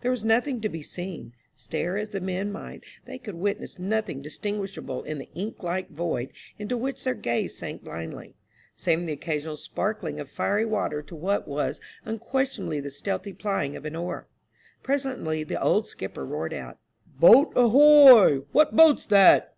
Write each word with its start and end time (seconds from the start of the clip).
There 0.00 0.10
was 0.10 0.24
nothing 0.24 0.60
to 0.62 0.68
be 0.68 0.82
seen; 0.82 1.34
stare 1.54 1.96
as 1.96 2.10
the 2.10 2.20
men 2.20 2.50
might, 2.50 2.82
they 3.04 3.16
could 3.16 3.36
witness 3.36 3.78
nothing 3.78 4.20
distinguishable 4.20 5.04
in 5.04 5.18
the 5.18 5.28
ink 5.36 5.62
like 5.62 5.88
void 5.90 6.32
into 6.58 6.76
which 6.76 7.04
their 7.04 7.14
gaze 7.14 7.56
sank 7.56 7.84
blindly, 7.84 8.34
saving 8.74 9.06
the 9.06 9.12
occasional 9.12 9.56
sparkling 9.56 10.18
of 10.18 10.28
fiery 10.28 10.64
water 10.64 11.00
to 11.02 11.14
what 11.14 11.46
was 11.46 11.80
unquestionably 12.04 12.80
the 12.80 12.90
stealthy 12.90 13.32
plying 13.32 13.76
of 13.76 13.84
an 13.84 13.94
oar. 13.94 14.26
Presently 14.82 15.44
the 15.44 15.62
old 15.62 15.86
skipper 15.86 16.26
roared 16.26 16.52
out, 16.52 16.78
"Boat, 17.06 17.52
ahoy! 17.54 18.38
what 18.50 18.74
boat's 18.74 19.06
that?" 19.06 19.54